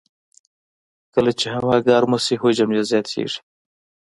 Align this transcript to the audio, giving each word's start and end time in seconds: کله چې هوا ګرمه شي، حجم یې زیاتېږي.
کله 1.13 1.31
چې 1.39 1.47
هوا 1.55 1.75
ګرمه 1.87 2.17
شي، 2.25 2.35
حجم 2.41 2.69
یې 2.75 2.81
زیاتېږي. 2.89 3.39